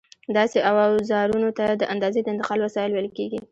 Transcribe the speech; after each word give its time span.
داسې 0.37 0.57
اوزارونو 0.71 1.49
ته 1.57 1.65
د 1.81 1.83
اندازې 1.93 2.19
د 2.21 2.27
انتقال 2.33 2.59
وسایل 2.61 2.91
ویل 2.93 3.09
کېږي. 3.17 3.39